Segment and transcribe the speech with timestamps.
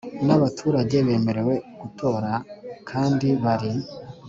[0.25, 2.31] n abaturage bemerewe gutora
[2.89, 3.71] kandi bari